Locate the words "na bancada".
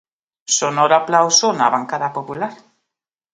1.53-2.09